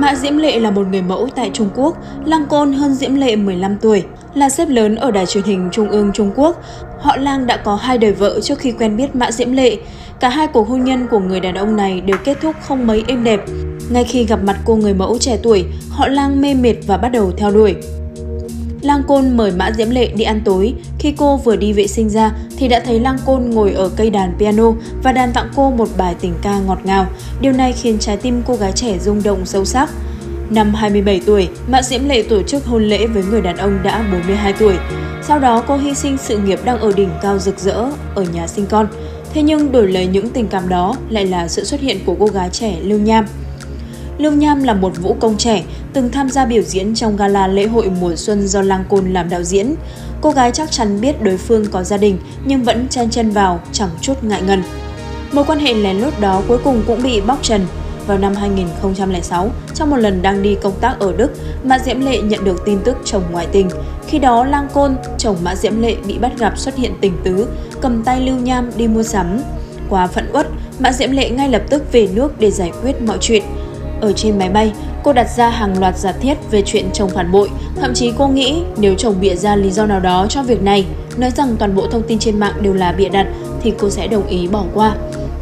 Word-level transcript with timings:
Mã 0.00 0.14
Diễm 0.14 0.36
Lệ 0.36 0.60
là 0.60 0.70
một 0.70 0.86
người 0.86 1.02
mẫu 1.02 1.28
tại 1.36 1.50
Trung 1.54 1.68
Quốc, 1.74 1.96
Lang 2.24 2.46
Côn 2.46 2.72
hơn 2.72 2.94
Diễm 2.94 3.14
Lệ 3.14 3.36
15 3.36 3.76
tuổi, 3.78 4.04
là 4.34 4.48
sếp 4.48 4.68
lớn 4.68 4.96
ở 4.96 5.10
đài 5.10 5.26
truyền 5.26 5.44
hình 5.44 5.68
Trung 5.72 5.88
ương 5.88 6.10
Trung 6.14 6.30
Quốc. 6.36 6.62
Họ 7.00 7.16
Lang 7.16 7.46
đã 7.46 7.56
có 7.56 7.74
hai 7.74 7.98
đời 7.98 8.12
vợ 8.12 8.40
trước 8.40 8.58
khi 8.58 8.72
quen 8.72 8.96
biết 8.96 9.14
Mã 9.14 9.30
Diễm 9.30 9.52
Lệ. 9.52 9.76
Cả 10.20 10.28
hai 10.28 10.46
cuộc 10.46 10.68
hôn 10.68 10.84
nhân 10.84 11.06
của 11.10 11.18
người 11.18 11.40
đàn 11.40 11.54
ông 11.54 11.76
này 11.76 12.00
đều 12.00 12.16
kết 12.24 12.38
thúc 12.40 12.56
không 12.62 12.86
mấy 12.86 13.04
êm 13.06 13.24
đẹp. 13.24 13.40
Ngay 13.90 14.04
khi 14.04 14.24
gặp 14.24 14.42
mặt 14.42 14.56
cô 14.64 14.76
người 14.76 14.94
mẫu 14.94 15.18
trẻ 15.18 15.38
tuổi, 15.42 15.64
họ 15.90 16.08
Lang 16.08 16.40
mê 16.40 16.54
mệt 16.54 16.74
và 16.86 16.96
bắt 16.96 17.08
đầu 17.08 17.32
theo 17.36 17.50
đuổi. 17.50 17.76
Lang 18.82 19.02
Côn 19.08 19.36
mời 19.36 19.52
Mã 19.52 19.72
Diễm 19.72 19.90
Lệ 19.90 20.06
đi 20.06 20.24
ăn 20.24 20.40
tối. 20.44 20.74
Khi 20.98 21.12
cô 21.16 21.36
vừa 21.36 21.56
đi 21.56 21.72
vệ 21.72 21.86
sinh 21.86 22.08
ra 22.08 22.32
thì 22.60 22.68
đã 22.68 22.80
thấy 22.80 23.00
Lang 23.00 23.18
Côn 23.26 23.50
ngồi 23.50 23.72
ở 23.72 23.90
cây 23.96 24.10
đàn 24.10 24.32
piano 24.38 24.72
và 25.02 25.12
đàn 25.12 25.32
tặng 25.32 25.48
cô 25.56 25.70
một 25.70 25.88
bài 25.96 26.14
tình 26.20 26.34
ca 26.42 26.58
ngọt 26.58 26.78
ngào. 26.84 27.06
Điều 27.40 27.52
này 27.52 27.72
khiến 27.72 27.98
trái 27.98 28.16
tim 28.16 28.42
cô 28.46 28.54
gái 28.54 28.72
trẻ 28.72 28.98
rung 28.98 29.22
động 29.22 29.46
sâu 29.46 29.64
sắc. 29.64 29.90
Năm 30.50 30.74
27 30.74 31.20
tuổi, 31.26 31.48
Mã 31.68 31.82
Diễm 31.82 32.08
Lệ 32.08 32.22
tổ 32.22 32.42
chức 32.42 32.64
hôn 32.64 32.84
lễ 32.84 33.06
với 33.06 33.22
người 33.30 33.40
đàn 33.40 33.56
ông 33.56 33.78
đã 33.82 34.04
42 34.12 34.52
tuổi. 34.52 34.74
Sau 35.22 35.38
đó 35.38 35.64
cô 35.66 35.76
hy 35.76 35.94
sinh 35.94 36.16
sự 36.18 36.38
nghiệp 36.38 36.58
đang 36.64 36.78
ở 36.78 36.92
đỉnh 36.96 37.10
cao 37.22 37.38
rực 37.38 37.58
rỡ 37.58 37.84
ở 38.14 38.22
nhà 38.34 38.46
sinh 38.46 38.66
con. 38.66 38.88
Thế 39.34 39.42
nhưng 39.42 39.72
đổi 39.72 39.88
lấy 39.88 40.06
những 40.06 40.30
tình 40.30 40.48
cảm 40.48 40.68
đó 40.68 40.94
lại 41.10 41.26
là 41.26 41.48
sự 41.48 41.64
xuất 41.64 41.80
hiện 41.80 41.98
của 42.06 42.16
cô 42.20 42.26
gái 42.26 42.48
trẻ 42.52 42.76
Lưu 42.82 42.98
Nham. 42.98 43.26
Lưu 44.20 44.32
Nham 44.32 44.62
là 44.62 44.74
một 44.74 44.92
vũ 45.02 45.16
công 45.20 45.36
trẻ, 45.36 45.62
từng 45.92 46.10
tham 46.10 46.30
gia 46.30 46.46
biểu 46.46 46.62
diễn 46.62 46.94
trong 46.94 47.16
gala 47.16 47.46
lễ 47.46 47.66
hội 47.66 47.90
mùa 48.00 48.16
xuân 48.16 48.48
do 48.48 48.62
Lang 48.62 48.84
Côn 48.88 49.12
làm 49.12 49.28
đạo 49.28 49.42
diễn. 49.42 49.74
Cô 50.20 50.30
gái 50.30 50.50
chắc 50.52 50.70
chắn 50.70 51.00
biết 51.00 51.22
đối 51.22 51.36
phương 51.36 51.66
có 51.66 51.82
gia 51.82 51.96
đình 51.96 52.18
nhưng 52.44 52.62
vẫn 52.62 52.88
chen 52.88 53.10
chân 53.10 53.30
vào, 53.30 53.60
chẳng 53.72 53.88
chút 54.00 54.24
ngại 54.24 54.42
ngần. 54.42 54.62
Mối 55.32 55.44
quan 55.44 55.58
hệ 55.58 55.74
lén 55.74 55.96
lút 55.96 56.20
đó 56.20 56.42
cuối 56.48 56.58
cùng 56.64 56.82
cũng 56.86 57.02
bị 57.02 57.20
bóc 57.20 57.38
trần. 57.42 57.66
Vào 58.06 58.18
năm 58.18 58.34
2006, 58.34 59.50
trong 59.74 59.90
một 59.90 59.96
lần 59.96 60.22
đang 60.22 60.42
đi 60.42 60.56
công 60.62 60.80
tác 60.80 60.96
ở 60.98 61.12
Đức, 61.16 61.30
Mã 61.64 61.78
Diễm 61.78 62.00
Lệ 62.00 62.18
nhận 62.22 62.44
được 62.44 62.62
tin 62.66 62.78
tức 62.84 62.96
chồng 63.04 63.22
ngoại 63.30 63.46
tình. 63.52 63.68
Khi 64.06 64.18
đó 64.18 64.44
Lang 64.44 64.68
Côn, 64.74 64.96
chồng 65.18 65.36
Mã 65.42 65.54
Diễm 65.54 65.80
Lệ 65.80 65.96
bị 66.06 66.18
bắt 66.18 66.32
gặp 66.38 66.58
xuất 66.58 66.76
hiện 66.76 66.92
tình 67.00 67.12
tứ, 67.24 67.46
cầm 67.80 68.02
tay 68.04 68.20
Lưu 68.20 68.36
Nham 68.36 68.70
đi 68.76 68.88
mua 68.88 69.02
sắm. 69.02 69.40
Quá 69.88 70.06
phẫn 70.06 70.32
uất, 70.32 70.46
Mã 70.78 70.92
Diễm 70.92 71.10
Lệ 71.10 71.30
ngay 71.30 71.48
lập 71.48 71.62
tức 71.70 71.92
về 71.92 72.08
nước 72.14 72.40
để 72.40 72.50
giải 72.50 72.72
quyết 72.82 73.02
mọi 73.02 73.18
chuyện. 73.20 73.42
Ở 74.00 74.12
trên 74.12 74.38
máy 74.38 74.48
bay, 74.48 74.72
cô 75.04 75.12
đặt 75.12 75.26
ra 75.36 75.48
hàng 75.48 75.78
loạt 75.78 75.98
giả 75.98 76.12
thiết 76.12 76.34
về 76.50 76.62
chuyện 76.66 76.90
chồng 76.92 77.10
phản 77.10 77.32
bội. 77.32 77.50
Thậm 77.80 77.94
chí 77.94 78.12
cô 78.18 78.28
nghĩ 78.28 78.62
nếu 78.76 78.94
chồng 78.94 79.14
bịa 79.20 79.34
ra 79.34 79.56
lý 79.56 79.70
do 79.70 79.86
nào 79.86 80.00
đó 80.00 80.26
cho 80.28 80.42
việc 80.42 80.62
này, 80.62 80.86
nói 81.16 81.30
rằng 81.30 81.56
toàn 81.58 81.74
bộ 81.74 81.86
thông 81.86 82.02
tin 82.02 82.18
trên 82.18 82.38
mạng 82.38 82.54
đều 82.60 82.72
là 82.72 82.92
bịa 82.92 83.08
đặt, 83.08 83.26
thì 83.62 83.72
cô 83.78 83.90
sẽ 83.90 84.06
đồng 84.06 84.26
ý 84.26 84.48
bỏ 84.48 84.64
qua. 84.74 84.96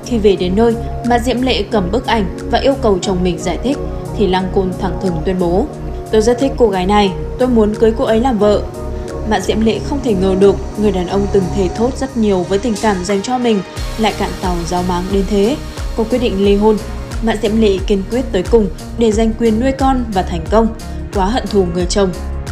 Khi 0.04 0.18
về 0.18 0.36
đến 0.36 0.52
nơi, 0.56 0.74
mà 1.08 1.18
Diễm 1.18 1.42
Lệ 1.42 1.62
cầm 1.62 1.90
bức 1.92 2.06
ảnh 2.06 2.24
và 2.50 2.58
yêu 2.58 2.74
cầu 2.82 2.98
chồng 3.02 3.18
mình 3.22 3.38
giải 3.38 3.58
thích, 3.62 3.78
thì 4.16 4.26
Lăng 4.26 4.48
Côn 4.54 4.72
thẳng 4.80 4.98
thừng 5.02 5.14
tuyên 5.24 5.36
bố 5.38 5.66
Tôi 6.12 6.22
rất 6.22 6.38
thích 6.38 6.52
cô 6.56 6.68
gái 6.68 6.86
này, 6.86 7.12
tôi 7.38 7.48
muốn 7.48 7.74
cưới 7.74 7.92
cô 7.98 8.04
ấy 8.04 8.20
làm 8.20 8.38
vợ. 8.38 8.62
Mạn 9.30 9.42
Diễm 9.42 9.60
Lệ 9.60 9.78
không 9.88 10.00
thể 10.04 10.14
ngờ 10.14 10.36
được 10.40 10.56
người 10.78 10.92
đàn 10.92 11.06
ông 11.06 11.26
từng 11.32 11.44
thề 11.56 11.68
thốt 11.68 11.96
rất 11.96 12.16
nhiều 12.16 12.42
với 12.48 12.58
tình 12.58 12.74
cảm 12.82 13.04
dành 13.04 13.22
cho 13.22 13.38
mình 13.38 13.60
lại 13.98 14.14
cạn 14.18 14.30
tàu 14.42 14.56
giáo 14.66 14.84
máng 14.88 15.04
đến 15.12 15.24
thế. 15.30 15.56
Cô 15.96 16.04
quyết 16.10 16.18
định 16.18 16.44
ly 16.44 16.56
hôn 16.56 16.76
Mã 17.22 17.36
Diễm 17.42 17.60
Lệ 17.60 17.78
kiên 17.86 18.02
quyết 18.10 18.24
tới 18.32 18.42
cùng 18.50 18.68
để 18.98 19.12
giành 19.12 19.32
quyền 19.38 19.60
nuôi 19.60 19.72
con 19.72 20.04
và 20.14 20.22
thành 20.22 20.44
công. 20.50 20.74
Quá 21.14 21.26
hận 21.26 21.46
thù 21.46 21.66
người 21.74 21.86
chồng, 21.86 22.10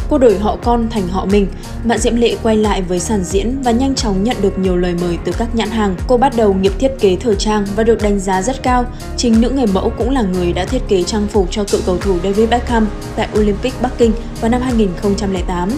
cô 0.09 0.17
đổi 0.17 0.37
họ 0.37 0.57
con 0.63 0.89
thành 0.89 1.07
họ 1.07 1.25
mình. 1.25 1.47
Mạn 1.83 1.99
Diễm 1.99 2.15
Lệ 2.15 2.35
quay 2.43 2.57
lại 2.57 2.81
với 2.81 2.99
sàn 2.99 3.23
diễn 3.23 3.61
và 3.61 3.71
nhanh 3.71 3.95
chóng 3.95 4.23
nhận 4.23 4.37
được 4.41 4.59
nhiều 4.59 4.77
lời 4.77 4.95
mời 5.01 5.17
từ 5.25 5.31
các 5.31 5.55
nhãn 5.55 5.69
hàng. 5.69 5.95
Cô 6.07 6.17
bắt 6.17 6.33
đầu 6.37 6.53
nghiệp 6.53 6.71
thiết 6.79 6.91
kế 6.99 7.15
thời 7.15 7.35
trang 7.35 7.65
và 7.75 7.83
được 7.83 8.01
đánh 8.01 8.19
giá 8.19 8.41
rất 8.41 8.63
cao. 8.63 8.85
Chính 9.17 9.41
nữ 9.41 9.49
người 9.49 9.67
mẫu 9.67 9.91
cũng 9.97 10.09
là 10.09 10.21
người 10.21 10.53
đã 10.53 10.65
thiết 10.65 10.81
kế 10.87 11.03
trang 11.03 11.27
phục 11.27 11.47
cho 11.51 11.63
cựu 11.63 11.81
cầu 11.85 11.97
thủ 11.97 12.17
David 12.23 12.49
Beckham 12.49 12.87
tại 13.15 13.27
Olympic 13.39 13.73
Bắc 13.81 13.97
Kinh 13.97 14.11
vào 14.41 14.51
năm 14.51 14.61
2008. 14.61 15.69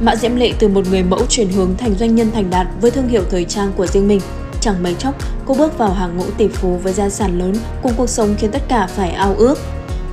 Mã 0.00 0.16
Diễm 0.16 0.36
Lệ 0.36 0.52
từ 0.58 0.68
một 0.68 0.88
người 0.90 1.02
mẫu 1.02 1.20
chuyển 1.28 1.48
hướng 1.48 1.76
thành 1.76 1.94
doanh 1.94 2.14
nhân 2.14 2.30
thành 2.30 2.50
đạt 2.50 2.66
với 2.80 2.90
thương 2.90 3.08
hiệu 3.08 3.22
thời 3.30 3.44
trang 3.44 3.72
của 3.76 3.86
riêng 3.86 4.08
mình. 4.08 4.20
Chẳng 4.60 4.82
mấy 4.82 4.94
chốc, 4.94 5.14
cô 5.46 5.54
bước 5.54 5.78
vào 5.78 5.92
hàng 5.92 6.16
ngũ 6.16 6.24
tỷ 6.36 6.48
phú 6.48 6.80
với 6.82 6.92
gia 6.92 7.08
sản 7.08 7.38
lớn 7.38 7.54
cùng 7.82 7.92
cuộc 7.96 8.08
sống 8.08 8.34
khiến 8.38 8.50
tất 8.50 8.62
cả 8.68 8.88
phải 8.96 9.10
ao 9.10 9.34
ước. 9.38 9.58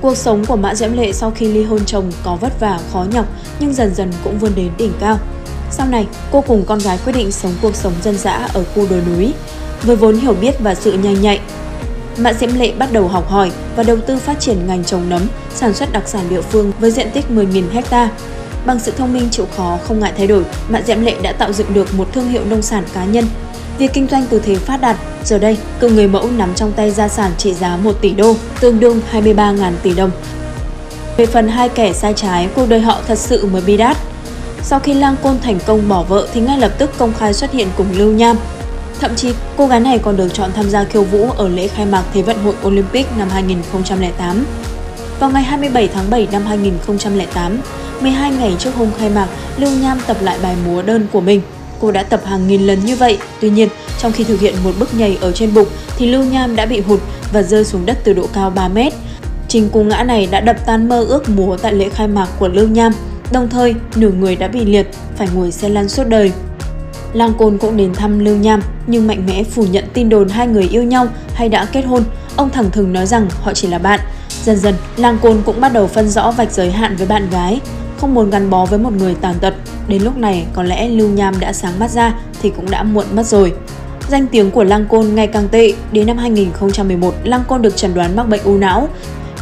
Cuộc 0.00 0.16
sống 0.16 0.44
của 0.44 0.56
Mã 0.56 0.74
Diễm 0.74 0.92
Lệ 0.92 1.12
sau 1.12 1.30
khi 1.30 1.46
ly 1.46 1.64
hôn 1.64 1.84
chồng 1.86 2.12
có 2.24 2.36
vất 2.36 2.60
vả, 2.60 2.80
khó 2.92 3.06
nhọc 3.12 3.26
nhưng 3.60 3.74
dần 3.74 3.94
dần 3.94 4.12
cũng 4.24 4.38
vươn 4.38 4.52
đến 4.56 4.70
đỉnh 4.78 4.92
cao. 5.00 5.18
Sau 5.70 5.86
này, 5.86 6.06
cô 6.32 6.40
cùng 6.40 6.64
con 6.64 6.78
gái 6.78 6.98
quyết 7.04 7.12
định 7.12 7.32
sống 7.32 7.52
cuộc 7.62 7.74
sống 7.74 7.92
dân 8.02 8.18
dã 8.18 8.48
ở 8.54 8.64
khu 8.74 8.86
đồi 8.90 9.02
núi. 9.06 9.32
Với 9.82 9.96
vốn 9.96 10.16
hiểu 10.16 10.34
biết 10.40 10.54
và 10.60 10.74
sự 10.74 10.92
nhanh 10.92 11.20
nhạy, 11.20 11.40
Mã 12.18 12.32
Diễm 12.32 12.54
Lệ 12.54 12.72
bắt 12.78 12.92
đầu 12.92 13.08
học 13.08 13.28
hỏi 13.28 13.52
và 13.76 13.82
đầu 13.82 13.96
tư 14.06 14.18
phát 14.18 14.40
triển 14.40 14.66
ngành 14.66 14.84
trồng 14.84 15.08
nấm, 15.08 15.22
sản 15.54 15.74
xuất 15.74 15.92
đặc 15.92 16.08
sản 16.08 16.24
địa 16.28 16.42
phương 16.42 16.72
với 16.80 16.90
diện 16.90 17.10
tích 17.10 17.24
10.000 17.30 17.62
hecta. 17.72 18.10
Bằng 18.66 18.80
sự 18.80 18.92
thông 18.98 19.12
minh 19.12 19.28
chịu 19.30 19.46
khó 19.56 19.78
không 19.84 20.00
ngại 20.00 20.12
thay 20.16 20.26
đổi, 20.26 20.44
Mã 20.68 20.82
Diễm 20.82 21.00
Lệ 21.00 21.14
đã 21.22 21.32
tạo 21.32 21.52
dựng 21.52 21.74
được 21.74 21.94
một 21.94 22.08
thương 22.12 22.28
hiệu 22.28 22.42
nông 22.50 22.62
sản 22.62 22.84
cá 22.94 23.04
nhân 23.04 23.24
Việc 23.78 23.92
kinh 23.92 24.06
doanh 24.10 24.24
từ 24.30 24.40
thế 24.44 24.54
phát 24.56 24.80
đạt, 24.80 24.96
giờ 25.24 25.38
đây 25.38 25.58
cựu 25.80 25.90
người 25.90 26.08
mẫu 26.08 26.30
nắm 26.30 26.54
trong 26.54 26.72
tay 26.72 26.90
gia 26.90 27.08
sản 27.08 27.30
trị 27.38 27.54
giá 27.54 27.76
1 27.76 27.92
tỷ 28.00 28.10
đô, 28.10 28.34
tương 28.60 28.80
đương 28.80 29.00
23.000 29.12 29.72
tỷ 29.82 29.94
đồng. 29.94 30.10
Về 31.16 31.26
phần 31.26 31.48
hai 31.48 31.68
kẻ 31.68 31.92
sai 31.92 32.14
trái, 32.16 32.48
cuộc 32.54 32.68
đời 32.68 32.80
họ 32.80 32.98
thật 33.06 33.18
sự 33.18 33.46
mới 33.46 33.62
bi 33.62 33.76
đát. 33.76 33.96
Sau 34.62 34.80
khi 34.80 34.94
Lang 34.94 35.16
Côn 35.22 35.38
thành 35.42 35.58
công 35.66 35.88
bỏ 35.88 36.02
vợ 36.02 36.28
thì 36.32 36.40
ngay 36.40 36.58
lập 36.58 36.72
tức 36.78 36.90
công 36.98 37.12
khai 37.18 37.34
xuất 37.34 37.52
hiện 37.52 37.68
cùng 37.76 37.86
Lưu 37.96 38.12
Nham. 38.12 38.36
Thậm 39.00 39.14
chí, 39.14 39.32
cô 39.56 39.66
gái 39.66 39.80
này 39.80 39.98
còn 39.98 40.16
được 40.16 40.28
chọn 40.34 40.50
tham 40.52 40.70
gia 40.70 40.84
khiêu 40.84 41.02
vũ 41.02 41.30
ở 41.36 41.48
lễ 41.48 41.68
khai 41.68 41.86
mạc 41.86 42.02
Thế 42.12 42.22
vận 42.22 42.36
hội 42.44 42.54
Olympic 42.66 43.06
năm 43.18 43.28
2008. 43.28 44.44
Vào 45.20 45.30
ngày 45.30 45.42
27 45.42 45.88
tháng 45.88 46.10
7 46.10 46.28
năm 46.32 46.46
2008, 46.46 47.58
12 48.00 48.30
ngày 48.30 48.56
trước 48.58 48.74
hôm 48.74 48.88
khai 48.98 49.10
mạc, 49.10 49.26
Lưu 49.56 49.70
Nham 49.70 49.98
tập 50.06 50.16
lại 50.20 50.38
bài 50.42 50.56
múa 50.66 50.82
đơn 50.82 51.06
của 51.12 51.20
mình. 51.20 51.40
Cô 51.80 51.90
đã 51.90 52.02
tập 52.02 52.20
hàng 52.24 52.48
nghìn 52.48 52.66
lần 52.66 52.84
như 52.84 52.96
vậy, 52.96 53.18
tuy 53.40 53.50
nhiên 53.50 53.68
trong 53.98 54.12
khi 54.12 54.24
thực 54.24 54.40
hiện 54.40 54.54
một 54.64 54.72
bước 54.78 54.94
nhảy 54.94 55.18
ở 55.20 55.32
trên 55.32 55.54
bục 55.54 55.68
thì 55.96 56.06
Lưu 56.06 56.24
Nham 56.24 56.56
đã 56.56 56.66
bị 56.66 56.80
hụt 56.80 57.00
và 57.32 57.42
rơi 57.42 57.64
xuống 57.64 57.86
đất 57.86 57.98
từ 58.04 58.12
độ 58.12 58.26
cao 58.32 58.50
3 58.50 58.68
mét. 58.68 58.92
Trình 59.48 59.68
cú 59.68 59.82
ngã 59.82 60.02
này 60.02 60.28
đã 60.30 60.40
đập 60.40 60.56
tan 60.66 60.88
mơ 60.88 61.04
ước 61.08 61.28
múa 61.28 61.56
tại 61.56 61.72
lễ 61.72 61.88
khai 61.88 62.08
mạc 62.08 62.28
của 62.38 62.48
Lưu 62.48 62.68
Nham, 62.68 62.92
đồng 63.32 63.48
thời 63.48 63.74
nửa 63.96 64.10
người 64.10 64.36
đã 64.36 64.48
bị 64.48 64.64
liệt, 64.64 64.86
phải 65.16 65.28
ngồi 65.34 65.52
xe 65.52 65.68
lăn 65.68 65.88
suốt 65.88 66.04
đời. 66.08 66.32
Lang 67.12 67.32
Côn 67.38 67.58
cũng 67.58 67.76
đến 67.76 67.94
thăm 67.94 68.18
Lưu 68.18 68.36
Nham 68.36 68.60
nhưng 68.86 69.06
mạnh 69.06 69.26
mẽ 69.26 69.44
phủ 69.44 69.64
nhận 69.70 69.84
tin 69.92 70.08
đồn 70.08 70.28
hai 70.28 70.46
người 70.46 70.68
yêu 70.68 70.82
nhau 70.82 71.06
hay 71.34 71.48
đã 71.48 71.64
kết 71.64 71.82
hôn. 71.82 72.04
Ông 72.36 72.50
thẳng 72.50 72.70
thừng 72.70 72.92
nói 72.92 73.06
rằng 73.06 73.28
họ 73.42 73.52
chỉ 73.54 73.68
là 73.68 73.78
bạn. 73.78 74.00
Dần 74.44 74.56
dần, 74.56 74.74
Lang 74.96 75.18
Côn 75.22 75.42
cũng 75.44 75.60
bắt 75.60 75.72
đầu 75.72 75.86
phân 75.86 76.08
rõ 76.08 76.30
vạch 76.30 76.52
giới 76.52 76.70
hạn 76.70 76.96
với 76.96 77.06
bạn 77.06 77.30
gái, 77.30 77.60
không 78.00 78.14
muốn 78.14 78.30
gắn 78.30 78.50
bó 78.50 78.66
với 78.66 78.78
một 78.78 78.92
người 78.92 79.14
tàn 79.20 79.34
tật. 79.40 79.54
Đến 79.88 80.02
lúc 80.02 80.16
này 80.16 80.46
có 80.54 80.62
lẽ 80.62 80.88
Lưu 80.88 81.08
Nham 81.08 81.40
đã 81.40 81.52
sáng 81.52 81.78
mắt 81.78 81.90
ra 81.90 82.14
thì 82.42 82.52
cũng 82.56 82.70
đã 82.70 82.82
muộn 82.82 83.04
mất 83.14 83.26
rồi. 83.26 83.52
Danh 84.08 84.26
tiếng 84.26 84.50
của 84.50 84.64
Lăng 84.64 84.86
Côn 84.86 85.14
ngày 85.14 85.26
càng 85.26 85.48
tệ, 85.48 85.72
đến 85.92 86.06
năm 86.06 86.18
2011, 86.18 87.14
Lăng 87.24 87.44
Côn 87.48 87.62
được 87.62 87.76
chẩn 87.76 87.94
đoán 87.94 88.16
mắc 88.16 88.28
bệnh 88.28 88.42
u 88.44 88.56
não. 88.56 88.88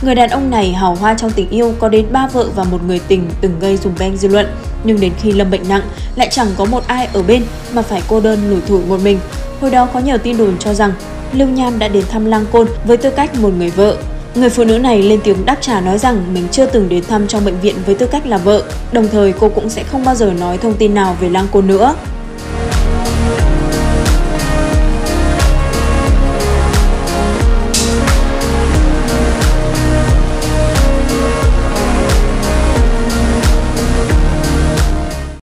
Người 0.03 0.15
đàn 0.15 0.31
ông 0.31 0.51
này 0.51 0.73
hào 0.73 0.95
hoa 0.95 1.15
trong 1.15 1.31
tình 1.31 1.49
yêu 1.51 1.75
có 1.79 1.89
đến 1.89 2.07
ba 2.13 2.27
vợ 2.27 2.49
và 2.57 2.65
một 2.65 2.81
người 2.87 3.01
tình 3.09 3.31
từng 3.41 3.53
gây 3.61 3.77
dùng 3.77 3.93
beng 3.99 4.17
dư 4.17 4.29
luận, 4.29 4.47
nhưng 4.85 5.01
đến 5.01 5.13
khi 5.21 5.33
lâm 5.33 5.51
bệnh 5.51 5.69
nặng 5.69 5.83
lại 6.17 6.29
chẳng 6.31 6.49
có 6.57 6.65
một 6.65 6.87
ai 6.87 7.09
ở 7.13 7.23
bên 7.23 7.43
mà 7.73 7.83
phải 7.83 8.03
cô 8.09 8.21
đơn 8.21 8.51
lủi 8.51 8.61
thủi 8.61 8.81
một 8.89 9.01
mình. 9.05 9.19
Hồi 9.61 9.71
đó 9.71 9.87
có 9.87 10.01
nhiều 10.01 10.19
tin 10.19 10.37
đồn 10.37 10.59
cho 10.59 10.75
rằng 10.75 10.93
Lưu 11.33 11.49
Nham 11.49 11.79
đã 11.79 11.89
đến 11.89 12.05
thăm 12.11 12.25
Lăng 12.25 12.47
Côn 12.53 12.67
với 12.85 12.97
tư 12.97 13.11
cách 13.11 13.41
một 13.41 13.51
người 13.59 13.71
vợ, 13.71 13.97
Người 14.35 14.51
phụ 14.51 14.65
nữ 14.65 14.79
này 14.79 15.03
lên 15.03 15.21
tiếng 15.25 15.45
đáp 15.45 15.57
trả 15.61 15.81
nói 15.81 15.99
rằng 15.99 16.35
mình 16.35 16.45
chưa 16.51 16.67
từng 16.67 16.89
đến 16.89 17.05
thăm 17.09 17.27
trong 17.27 17.45
bệnh 17.45 17.61
viện 17.61 17.77
với 17.87 17.95
tư 17.95 18.07
cách 18.07 18.27
là 18.27 18.39
vợ, 18.39 18.63
đồng 18.93 19.09
thời 19.09 19.33
cô 19.33 19.49
cũng 19.49 19.71
sẽ 19.71 19.85
không 19.85 20.05
bao 20.05 20.15
giờ 20.15 20.33
nói 20.41 20.59
thông 20.59 20.75
tin 20.75 20.95
nào 20.95 21.17
về 21.21 21.29
Lang 21.29 21.47
Côn 21.53 21.67
nữa. 21.67 21.95